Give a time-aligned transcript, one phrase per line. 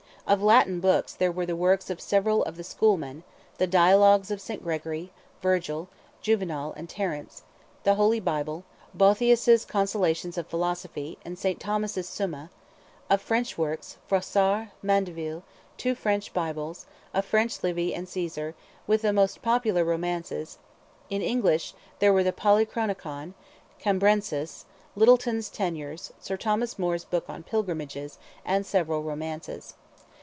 [0.27, 3.23] Of Latin books, there were the works of several of the schoolmen,
[3.57, 4.63] the dialogues of St.
[4.63, 5.89] Gregory, Virgil,
[6.21, 7.41] Juvenal, and Terence;
[7.83, 12.49] the Holy Bible; Boethius' Consolations of Philosophy, and Saint Thomas's Summa;
[13.09, 15.43] of French works, Froissart, Mandeville,
[15.75, 18.55] two French Bibles, a French Livy and Caesar,
[18.87, 20.59] with the most popular romances;
[21.09, 23.33] in English, there were the Polychronicon,
[23.81, 24.63] Cambrensis,
[24.95, 29.73] Lyttleton's Tenures, Sir Thomas More's book on Pilgrimages, and several romances.